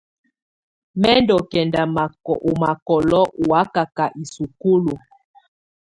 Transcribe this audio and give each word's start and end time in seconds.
Mɛ̀ 1.01 1.15
ndù 1.21 1.35
kɛnda 1.51 1.81
ɔ̀ 2.47 2.51
makɔlɔ 2.61 3.19
ù 3.41 3.43
wakaka 3.49 4.05
i 4.21 4.23
sukulu. 4.33 4.93